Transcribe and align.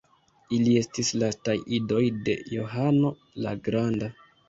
Ili 0.55 0.73
estis 0.81 1.11
lastaj 1.25 1.55
idoj 1.81 2.01
de 2.31 2.37
Johano 2.57 3.17
la 3.47 3.59
Granda. 3.71 4.15